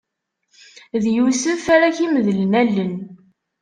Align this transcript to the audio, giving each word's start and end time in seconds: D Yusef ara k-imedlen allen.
D 1.03 1.05
Yusef 1.15 1.63
ara 1.75 1.95
k-imedlen 1.95 2.51
allen. 2.61 2.93